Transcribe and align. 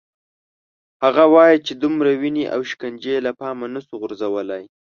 هغه 1.03 1.23
وايي 1.33 1.57
چې 1.65 1.73
دومره 1.83 2.09
وینې 2.21 2.45
او 2.53 2.61
شکنجې 2.71 3.15
له 3.25 3.31
پامه 3.39 3.65
نه 3.75 3.79
شو 3.85 3.93
غورځولای. 4.01 4.63